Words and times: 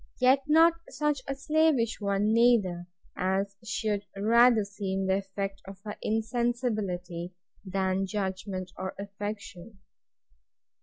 Yet 0.19 0.41
not 0.47 0.73
such 0.89 1.21
a 1.27 1.35
slavish 1.35 2.01
one 2.01 2.33
neither, 2.33 2.87
as 3.15 3.55
should 3.63 4.03
rather 4.17 4.63
seem 4.63 5.05
the 5.05 5.17
effect 5.17 5.61
of 5.65 5.79
her 5.83 5.95
insensibility, 6.01 7.35
than 7.63 8.07
judgment 8.07 8.71
or 8.77 8.95
affection. 8.97 9.77